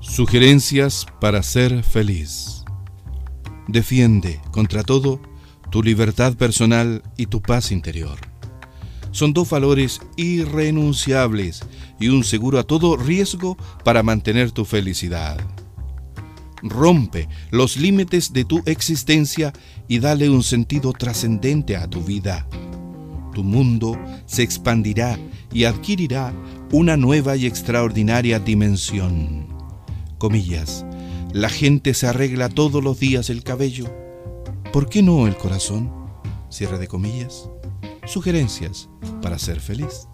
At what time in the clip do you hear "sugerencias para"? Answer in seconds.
0.00-1.42, 38.04-39.38